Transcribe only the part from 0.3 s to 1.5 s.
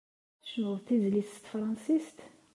ɣ-d-tecnuḍ tizlit s